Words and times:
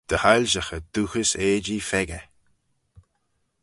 Dy 0.09 0.17
hoilshaghey 0.23 0.81
dooghys 0.93 1.31
eajee 1.45 1.85
pheccah. 1.89 2.25